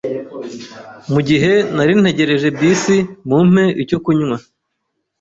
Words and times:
Mugihe 1.11 1.53
nari 1.75 1.93
ntegereje 2.01 2.47
bisi 2.59 2.97
mu 3.27 3.39
mpe 3.51 3.65
icyo 3.83 3.97
kunywa 4.03 4.37